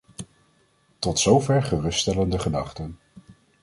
[0.99, 2.97] Tot zover geruststellende gedachten.